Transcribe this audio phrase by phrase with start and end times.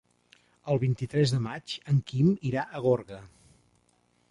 [0.75, 3.23] El vint-i-tres de maig en Quim irà a Gorga.